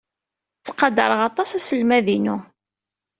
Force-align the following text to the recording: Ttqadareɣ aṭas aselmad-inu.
Ttqadareɣ 0.59 1.19
aṭas 1.29 1.49
aselmad-inu. 1.57 2.37